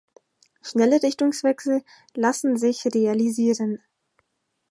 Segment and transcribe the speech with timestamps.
[0.63, 1.83] Schnelle Richtungswechsel
[2.15, 3.83] lassen sich realisieren.